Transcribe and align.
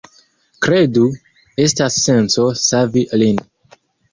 Kredu, 0.67 1.03
estas 1.65 1.99
senco 2.07 2.49
savi 2.63 3.05
lin. 3.25 3.45